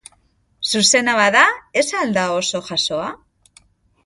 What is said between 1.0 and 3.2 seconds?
bada, ez al da oso jasoa?